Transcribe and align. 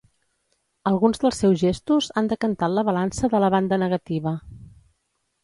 Alguns 0.91 1.21
dels 1.23 1.41
seus 1.43 1.61
gestos 1.63 2.07
han 2.21 2.31
decantat 2.33 2.75
la 2.79 2.85
balança 2.89 3.31
de 3.35 3.43
la 3.45 3.53
banda 3.59 3.81
negativa. 3.85 4.35